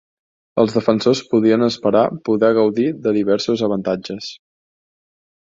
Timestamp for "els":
0.61-0.71